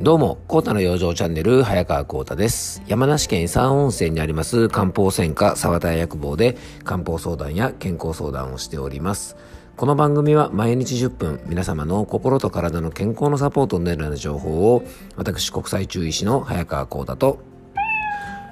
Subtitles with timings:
[0.00, 2.84] どうも、コータの養生チャンネル、早川コータです。
[2.86, 9.36] 山梨県伊山温泉にあります漢方専科沢田薬房で漢方相談や健康相談をしております。
[9.76, 14.84] この番組は毎日10分、皆様の心と体の健康のサポートになるような情報を、
[15.16, 17.40] 私国際中医師の早川コータと、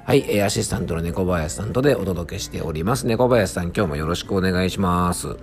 [0.04, 3.06] はい、アシスタントの猫林さんとでお届けしております。
[3.06, 5.36] 猫林さん、今日もよろしくお願いします。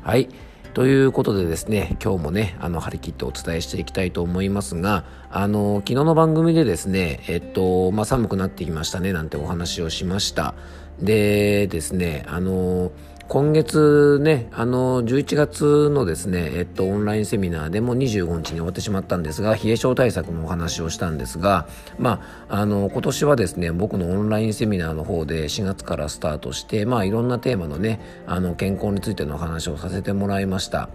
[0.00, 0.30] はい。
[0.78, 10.54] ということでですね、今日もね、あの、張り切ってお伝えしていきたいと思いますが、あの、昨日の番組でですね、えっと、まあ、寒くなってきましたね、なんてお話をしました。
[11.00, 12.90] でですね、あの、
[13.28, 30.88] 今月ね、あの、11月のですね、えっと、オンラインセミナーでも25日に終わってしまったんですが、冷え症対策のお話をしたんですが、まあ、あの、今年はですね、僕のオンラインセミナーの方で4月からスタートして、まあ、いろんなテーマのね、あの、健康についてのお話をさせてもらいました。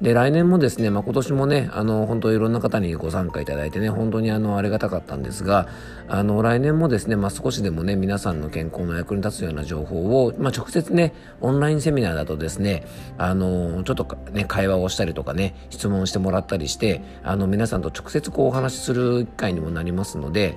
[0.00, 5.68] で、来年もですね、まあ、今年もね、あの、本当いろんな方にご参加いただいてね、本当にあの、ありがたかったんですが、
[6.08, 12.84] あの、来年もですね、まあ、少しでもね、皆さんの健康の役に立つような情報を、まあ、直接ね、オンラインセミナーだとですね、
[13.18, 20.56] あの、ちょっとね、会話をしたりとかね、質問してもらったりして、あの、皆さんと直接こうお話しする機会にもなりますので、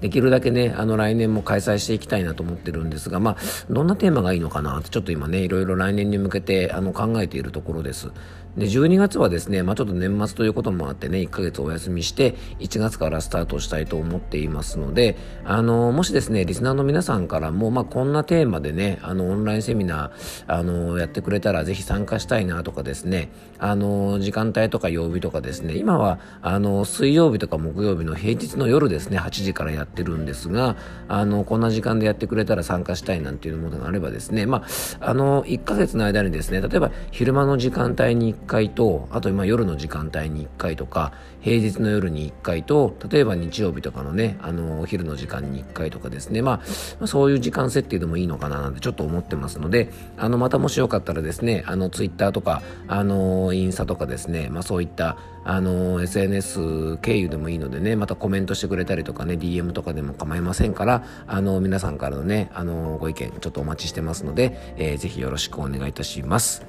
[0.00, 3.36] できるだけね、あの来年も開催していきたいなと思ってるんですが、まあ、
[3.70, 8.10] どんなテーマがいいのかなってちょっと今ね、いろいろ来年に向けてあの考えているところです。
[8.58, 30.76] で、12月はですね、まあちょっと年末ということもあってね、1ヶ月お休みして、1月からスタートしたいと思っていますので、あの、もしですね、リスナーの皆さんからも、まあこんなテーマでね、あの、オンラインセミナー、あの、やってくれたらぜひ参加したいなとかですね、あの、時間帯とか曜日とかですね、今は、あの、水曜日とか木曜日の平日の夜ですね、8時からやっててるんですが、
[31.08, 34.64] あの、こんな時間でやってくれたら参加したいなんていうものがあればですね、ま
[35.00, 46.62] あ、あの、1ヶ月の間にですね、例えば昼間の時間帯に1回と、あと今夜の時間帯に1回とか、平日の夜に1回と、例えば日曜日とかのね、あの、お昼の時間に1回とかですね、ま
[47.00, 55.16] あ、そういう時間設定でもいいのかななんてちょっと思ってますので、あの、またもしよかったらですね、あの、ツイッターとか、あの、インスタとかですね、まあそういった、
[55.50, 66.66] あの、SNS 経由でもいいのでね、またコメントしてくれたりとかね、DM とかでも構いませんから、あの、皆さんからのね、あの、ご意見ちょっとお待ちしてますので、えー、ぜひよろしくお願いいたします。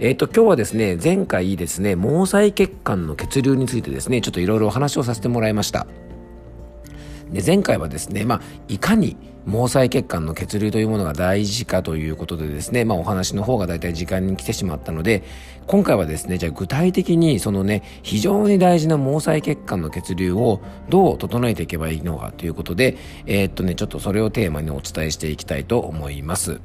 [0.00, 5.86] えっ、ー、と、今日はですね、前回ですね、毛細血管の血流についてですね、ちょっといろいろお話をさせてもらいました。
[7.32, 15.22] で、前回はですね、まあ、いかに毛細血管の血流というものが大事かということでですね、まあお話の方が大体時間に来てしまったので、
[15.66, 22.96] 今回はですね、じゃあ具体的にそのね、非常に大事な毛細血管の血流をどう整えていけばいいのかということで、
[23.26, 26.60] えー、っとね、ちょっとそれをテーマにお伝えしていきたいと思います。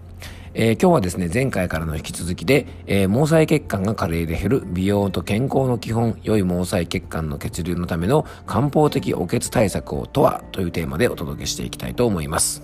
[0.58, 12.64] えー、今日はですね、前回からの引き続きで、えー、毛細血管が加齢で減る美容と健康の基本、良い毛細血管の血流のための漢方的お血対策をとはというテーマでお届けしていきたいと思います。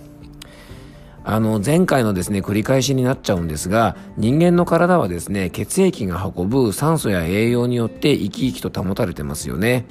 [1.22, 9.84] あの、前回のですね、繰り返しになっちゃうんですが、人間の体はですね、血液が運ぶ酸素や栄養によって生き生きと保たれてますよね。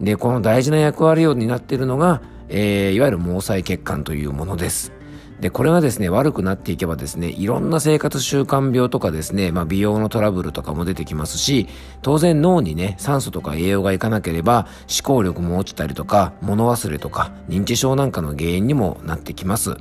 [0.00, 4.95] で、この大事な役割を担っているのが、えー、いわゆる毛細血管というものです。
[5.40, 11.68] で、これがですね、悪くなっていけばですね、いろんな生活習慣病とかですね、まあ美容のトラブルとかも出てきますし、
[12.00, 19.76] 当然脳にね、酸素とか栄養がいかなければ思考力も落ちたりとか、物忘れとか、認知症なんかの原因にもなってきます。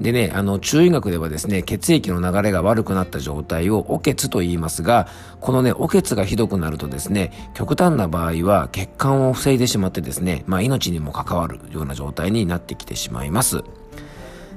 [0.00, 5.08] でね、あの、中医学ではですね、血液の流れが悪くなった状態をお血と言いますが、
[5.40, 13.62] このね、お血がひどくなるとですね、極端な場合は血管を防いでしまってですね、まあ命にも関わるような状態になってきてしまいます。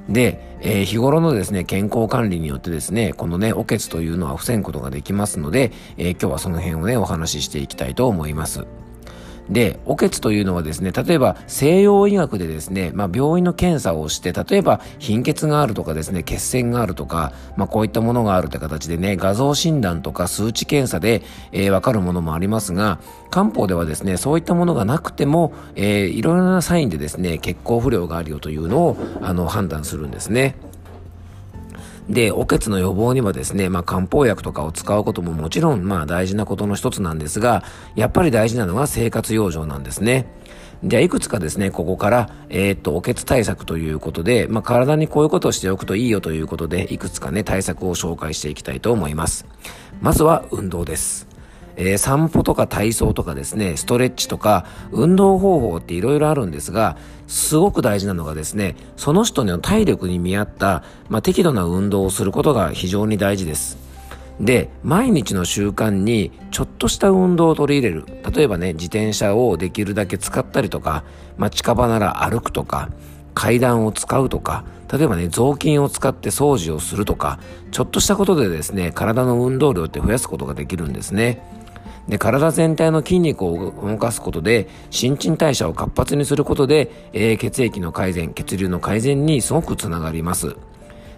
[0.08, 8.66] で、えー、日頃のですね、健康管理によってですね、このね、おけつというのは防ぐことができますので、えー、今日はその辺をね、お話ししていきたいと思います。
[9.48, 22.98] で、お血というのはですね、例えば西洋医学でですね、まあ病院の検査をして、例えば貧血があるとかですね、血栓があるとか、まあこういったものがあるって形でね、画像診断とか数値検査で、えー、わかるものもありますが、
[23.30, 30.56] 漢方ではですね、そういったものがなくても、えー、いろいろなサインでですね、血行不良があるよというのを、あの、判断するんですね。
[32.08, 37.64] で、おけつの予防にはですね、まあ漢方薬とかを使うことももちろんまあ大事なことの一つなんですが、
[37.94, 40.26] やっぱり大事なのが生活養生なんですね。
[40.82, 49.46] じゃあ、いくつかですね、ここから、えー、っと、おけつ対策ということで、まあ、体にこういうことをしておくといいよということで、いくつかね、対策を紹介していきたいと思います。
[50.02, 51.33] まずは、運動です。
[51.76, 63.78] えー、散歩とか体操とかですね、ストレッチとか、運動方法って色々あるんですが、すごく大事なのがですね、その人の体力に見合った、まあ、適度な運動をすることが非常に大事です。
[64.40, 68.04] で、毎日の習慣にちょっとした運動を取り入れる。
[68.34, 71.04] 例えばね、自転車をできるだけ使ったりとか、
[71.36, 72.90] まあ、近場なら歩くとか、
[73.34, 77.38] 階段を使うとか、例えばね、雑巾を使って掃除をするとか、
[77.70, 81.42] ちょっとしたことでですね、体の運動量って増やすことができるんですね。
[82.08, 90.56] で、体全体の筋肉を動かすことで、新陳代謝を活発にすることで、えー、血液の改善、血流の改善にすごくつながります。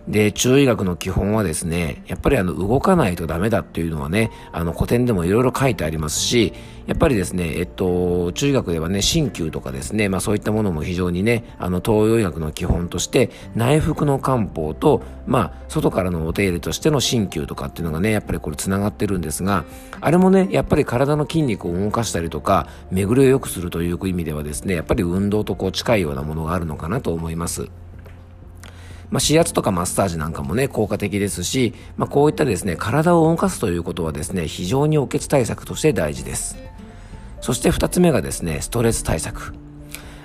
[0.08, 6.52] で、中医学の基本はですね、やっぱりあの、動かないとダメだっていうのはね、あの、古典でもいろいろ書いてありますし、
[6.86, 19.64] やっぱりですね、えっと、中医学ではね、鍼灸とかですね、まあそういったものも非常にね、あの、東洋医学の基本として、内服の漢方と、まあ、外からのお手入れとしての鍼灸とかっていうのがね、やっぱりこれ繋がってるんですが、
[20.00, 27.68] あれもね、やっぱり体の筋肉を動かしたりとか、巡りを良くするという意味ではですね、やっぱり運動とこう近いようなものがあるのかなと思います。
[29.10, 36.56] まあ、指圧とかマッサージなんかもね、効果的ですし、まあ、こういったですね、体を動かすということはですね、非常にお血対策として大事です。
[37.40, 39.54] そして二つ目がですね、ストレス対策。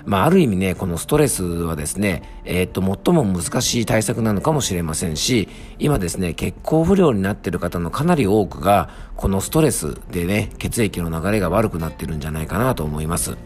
[0.04, 13.36] まあ、ある意味ね、このストレスはですね、えー、っと、最も難しい対策なのかもしれませんし、今ですね、血行不良になっている方のかなり多くが、このストレスでね、血液の流れが悪くなってるんじゃないかなと思います。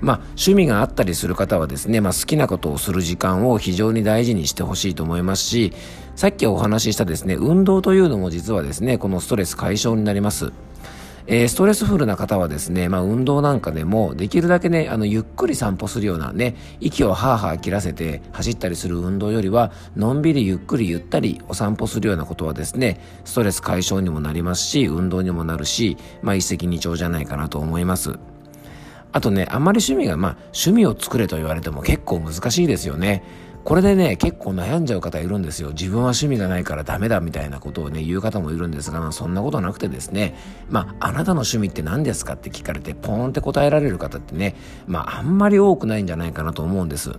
[0.00, 5.72] まあ、趣味があったりする方はですね、まあ、好きなことをする時間を非常に大事にしてほしいと思いますし、
[6.14, 10.52] さっきお話ししたですね、運動というのも実はですね、このストレス解消になります。
[11.28, 28.18] えー、ストレスフルな方はですね、まあ、運動なんかでも、できるだけね、あの、ゆっくり散歩するようなね、息をハーハー切らせて走ったりする運動よりは、のんびりゆっくりゆったりお散歩するようなことはですね、ストレス解消にもなりますし、運動にもなるし、まあ、一石二鳥じゃないかなと思います。
[29.12, 33.22] あとね、あんまり趣味が、まあ、趣味を作れと言われても結構難しいですよね。
[33.66, 35.70] これでね、結構悩んじゃう方いるんですよ。
[35.70, 40.36] 自分は趣味がないからダメだみたいなことをね、言う方もいるんですが、まあそんなことなくてですね、
[40.70, 44.54] まあ、あなたの趣味って何ですかって聞かれて、ポーンって答えられる方ってね、
[44.86, 47.18] まあ、あんまり多くないんじゃないかなと思うんです。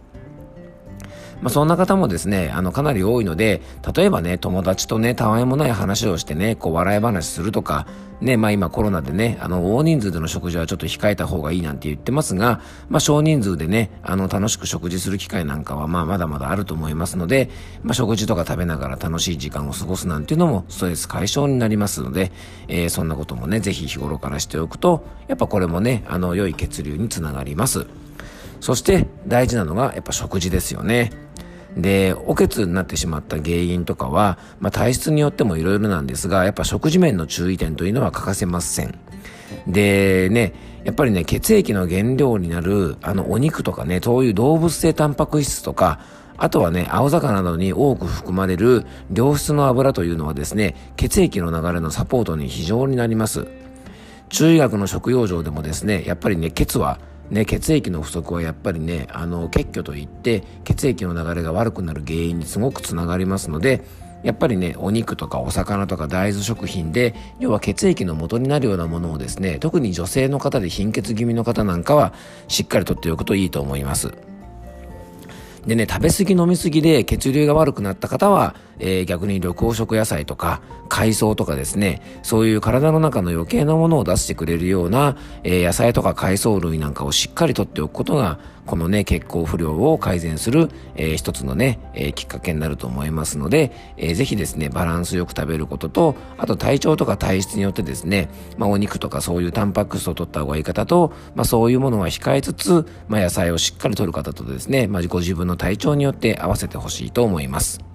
[1.42, 3.62] まあ、そんな方もですね、あの、かなり多いので、
[3.95, 7.88] 例えばね、友達とね、たわいもない話をしてね、こう、笑い話するとか、
[8.22, 17.50] ね、まあ今コロナでね、あの、大人数での食事はちょっと控えた方がいいなんて言ってますが、まあ少人数でね、あの、楽しく食事する機会なんかは、まあまだまだあると思いますので、
[17.83, 22.31] まあ食事とか食べながら楽しい時間を過ごすなんていうのも、ストレス解消になりますので、
[22.68, 27.86] えー、そんなこともね、ぜひ日頃からしておくと、やっぱこれもね、あの、良い血流につながります。
[28.60, 31.12] そして大事なのがやっぱ食事ですよね。
[31.78, 38.98] で、おけつになってしまった原因とかは、まあ、体質によってもいろいろなんですが、やっぱ食事面の注意点というのは欠かせません。
[39.68, 40.54] でね、
[40.84, 46.00] やっぱりね、血液の原料になる、あの、お肉とかね、そういう動物性タンパク質とか、
[46.38, 53.48] あとはね、青魚などに多く含まれる良質の油というのはですね、血液の流れのサポートに非常になります。
[54.30, 63.84] 中医学の食用上でもですね、やっぱりね、血はね、血液の不足はやっぱりね、あの、血虚といって、血液の流れが悪くなる原因にすごくつながりますので、
[64.24, 72.14] やっぱりね、お肉とかお魚とか大豆食品で、要は血液の元になるようなものをですね、特に女性の方で貧血気味の方なんかは、
[72.48, 74.14] しっかりとっておくといいと思います。
[75.66, 107.87] でね、食べ過ぎ飲み過ぎで血流が悪くなった方は、えー、逆に緑黄色野菜とか海藻とかですね、そういう体の中の余計なものを出してくれるような、えー、野菜とか海藻類なんかをしっかりとっておくことが、このね、血行不良を改善する、えー、一つのね、えー、きっかけになると思いますので、えー、ぜひですね、バランスよく食べることと、あと体調とか体質によってですね、まあお肉とかそういうタンパク質を取った方がいい方と、まあそういうものは控えつつ、まあ野菜をしっかり取る方とですね、まあご自分の体調によって合わせてほしいと思います。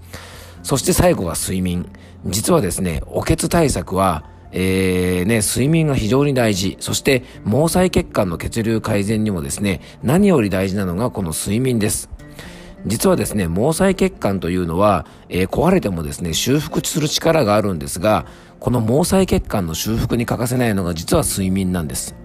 [0.62, 1.90] そして最後が睡眠。
[2.26, 6.76] 実はですね、おけつ対策は、えー、ね、睡眠が非常に大事。
[6.78, 12.10] そして、毛細血管の血流改善にもですね、何より大事なのがこの睡眠です。
[12.84, 18.26] 実はですね、毛細血管というのは、えー、壊れてもですね、修復する力があるんですが、
[18.60, 22.21] この毛細血管の修復に欠かせないのが実は睡眠なんです。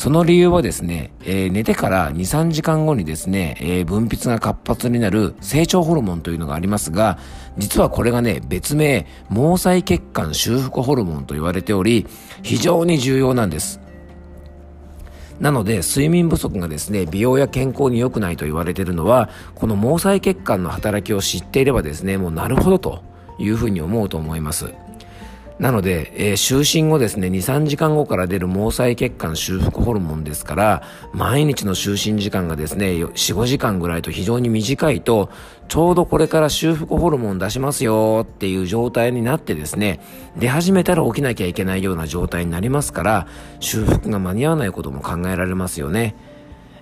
[0.00, 7.18] その理由はですね、えー、寝てから2、3時間後にですね、えー、分泌が活発になる成長ホルモンというのがありますが、
[7.58, 12.06] 実はこれがね、別名、毛細血管修復ホルモンと言われており、
[12.42, 13.78] 非常に重要なんです。
[15.38, 23.02] なので、睡眠不足がですね、美容や健康に良くないと言われているのは、この毛細血管の働きを知っていればですね、もうなるほどと
[23.38, 24.72] いうふうに思うと思います。
[25.60, 35.28] なので、えー、就寝後ですね、2、3時間後から出る毛細血管修復ホルモンですから、毎日の就寝時間がですね、4、5時間ぐらいと非常に短いと、
[35.68, 40.00] ちょうどこれから修復ホルモン出しますよっていう状態になってですね、
[40.38, 43.26] 出始めたら起きなきゃいけないような状態になりますから、
[43.60, 46.14] 修復が間に合わないことも考えられますよね。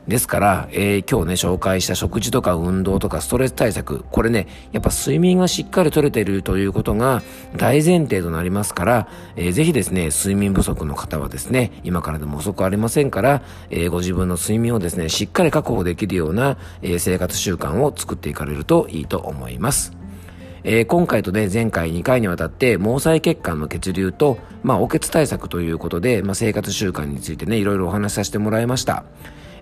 [0.09, 7.23] ですから、えー、今日ね、紹介した食事とか運動とかストレス対策、これね、やっぱ睡眠がしっかりとれているということが
[7.57, 19.93] 大前提となりますから、えー、ぜひですね、睡眠不足の方はですね、今からでも遅くありませんから、えー、ご自分の睡眠をですね、しっかり確保できるような、えー、生活習慣を作っていかれるといいと思います。
[20.65, 29.05] えー、今回とね、前回2回にわたって毛細血管の血流と、まあ、お血対策ということで、まあ、生活習慣についてね、いろいろお話しさせてもらいました。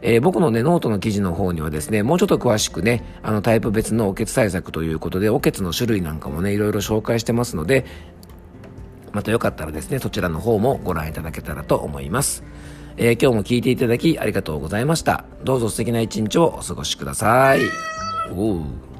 [0.02, 7.84] えー、僕のね、ノートの記事の方にはですね、もうちょっと詳しくね、あのタイプ別のおけつ対策ということで、おけつの種類なんかもね、いろいろ紹介してますので、
[9.12, 12.44] またよかったらですね、そちらの方もご覧いただけたらと思います。
[12.98, 15.24] えー、今日も聞いていただきありがとうございました。
[15.44, 17.60] どうぞ素敵な一日をお過ごしください。
[18.34, 18.95] おう